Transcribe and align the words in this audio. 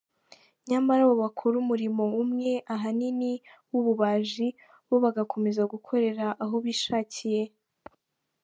Nyamara 0.69 1.01
abo 1.05 1.15
bakora 1.23 1.55
umurimo 1.63 2.03
umwe, 2.21 2.51
ahanini 2.75 3.31
w’ububaji, 3.71 4.47
bo 4.87 4.97
bagakomeza 5.03 5.61
gukorera 5.73 6.25
aho 6.43 6.55
bishakiye. 6.65 7.41